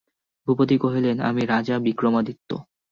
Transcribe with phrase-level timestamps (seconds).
[0.47, 2.49] ভূপতি কহিলেন, আমি রাজা বিক্রমাদিত্য।